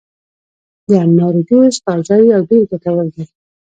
[0.87, 3.23] د انارو جوس تازه وي او ډېر ګټور دی.